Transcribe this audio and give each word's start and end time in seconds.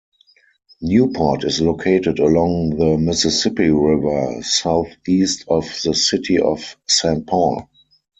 Newport 0.81 1.43
is 1.43 1.61
located 1.61 2.17
along 2.17 2.71
the 2.75 2.97
Mississippi 2.97 3.69
River, 3.69 4.41
southeast 4.41 5.43
of 5.47 5.65
the 5.83 5.93
city 5.93 6.39
of 6.39 6.75
Saint 6.87 7.27
Paul. 7.27 7.69